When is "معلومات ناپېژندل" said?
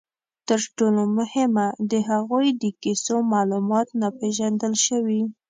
3.33-4.73